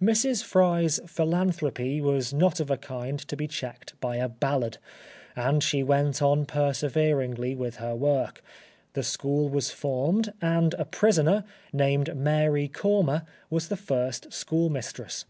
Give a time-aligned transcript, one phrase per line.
[0.00, 0.44] Mrs.
[0.44, 4.78] Fry's philanthropy was not of a kind to be checked by a ballad,
[5.34, 8.44] and she went on perseveringly with her work;
[8.92, 11.42] the school was formed, and a prisoner,
[11.72, 15.24] named Mary Cormor, was the first schoolmistress.